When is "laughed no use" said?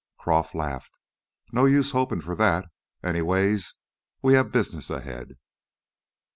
0.55-1.91